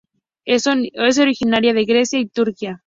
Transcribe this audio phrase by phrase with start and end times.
[0.45, 2.79] Es originaria de Grecia y Turquía.